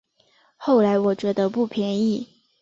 [0.57, 2.27] 后来我觉得不便宜